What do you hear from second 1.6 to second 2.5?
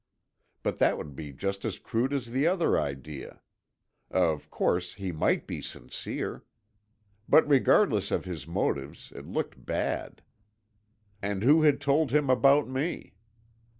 as crude as the